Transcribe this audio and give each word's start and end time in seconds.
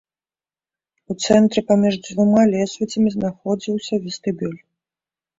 У 1.13 1.15
цэнтры 1.25 1.61
паміж 1.71 1.93
дзвюма 2.07 2.45
лесвіцамі 2.53 3.09
знаходзіўся 3.17 4.01
вестыбюль. 4.07 4.57